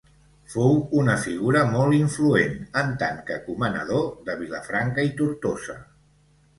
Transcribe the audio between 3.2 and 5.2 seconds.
que comanador de Vilafranca i